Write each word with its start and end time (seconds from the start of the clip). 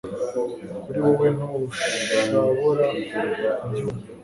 Kuri 0.83 0.99
wewe 1.05 1.27
ntushabora 1.35 2.85
ku 3.57 3.65
byumva 3.71 4.07